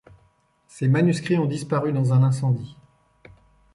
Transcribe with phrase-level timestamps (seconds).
[0.65, 2.75] Ses manuscrits ont disparu dans un incendie.